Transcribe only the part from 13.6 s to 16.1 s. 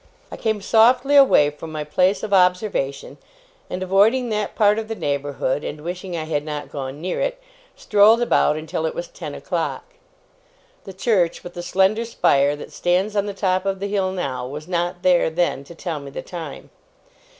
of the hill now, was not there then to tell me